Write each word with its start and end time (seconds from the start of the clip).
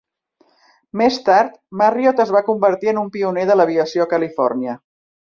Més 1.01 1.19
tard, 1.27 1.53
Marriott 1.83 2.23
es 2.25 2.33
va 2.39 2.43
convertir 2.49 2.93
en 2.95 3.05
un 3.05 3.15
pioner 3.19 3.47
de 3.53 3.63
l'aviació 3.63 4.09
a 4.09 4.13
Califòrnia. 4.19 4.81